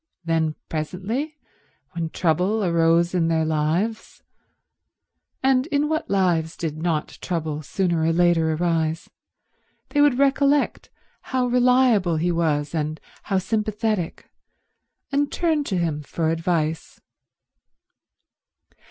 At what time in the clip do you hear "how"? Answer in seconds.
11.21-11.45, 13.25-13.37